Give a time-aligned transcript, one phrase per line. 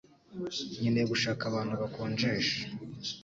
[0.77, 2.57] Nkeneye gushaka abantu bakonjesha